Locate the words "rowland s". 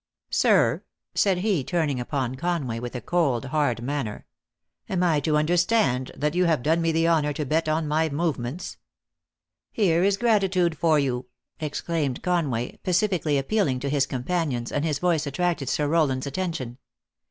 15.87-16.25